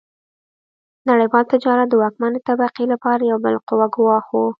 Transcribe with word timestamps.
نړیوال 1.09 1.43
تجارت 1.53 1.87
د 1.89 1.93
واکمنې 2.03 2.39
طبقې 2.49 2.85
لپاره 2.93 3.21
یو 3.31 3.37
بالقوه 3.43 3.85
ګواښ 3.95 4.25
و. 4.31 4.35